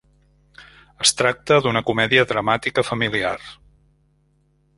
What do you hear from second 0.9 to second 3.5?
Es tracta d'una comèdia dramàtica familiar.